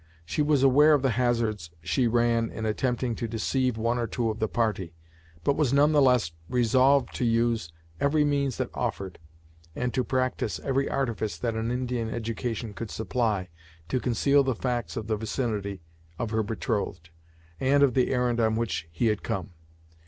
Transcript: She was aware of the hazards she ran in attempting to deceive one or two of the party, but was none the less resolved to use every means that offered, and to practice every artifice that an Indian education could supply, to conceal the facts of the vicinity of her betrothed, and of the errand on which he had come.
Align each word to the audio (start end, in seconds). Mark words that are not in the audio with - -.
She 0.25 0.41
was 0.41 0.63
aware 0.63 0.95
of 0.95 1.03
the 1.03 1.11
hazards 1.11 1.69
she 1.83 2.07
ran 2.07 2.49
in 2.49 2.65
attempting 2.65 3.13
to 3.17 3.27
deceive 3.27 3.77
one 3.77 3.99
or 3.99 4.07
two 4.07 4.31
of 4.31 4.39
the 4.39 4.47
party, 4.47 4.95
but 5.43 5.55
was 5.55 5.73
none 5.73 5.91
the 5.91 6.01
less 6.01 6.31
resolved 6.49 7.13
to 7.17 7.23
use 7.23 7.71
every 7.99 8.25
means 8.25 8.57
that 8.57 8.71
offered, 8.73 9.19
and 9.75 9.93
to 9.93 10.03
practice 10.03 10.59
every 10.63 10.89
artifice 10.89 11.37
that 11.37 11.53
an 11.53 11.69
Indian 11.69 12.09
education 12.09 12.73
could 12.73 12.89
supply, 12.89 13.49
to 13.89 13.99
conceal 13.99 14.43
the 14.43 14.55
facts 14.55 14.97
of 14.97 15.05
the 15.05 15.17
vicinity 15.17 15.83
of 16.17 16.31
her 16.31 16.41
betrothed, 16.41 17.11
and 17.59 17.83
of 17.83 17.93
the 17.93 18.11
errand 18.11 18.39
on 18.39 18.55
which 18.55 18.89
he 18.91 19.05
had 19.05 19.21
come. 19.21 19.51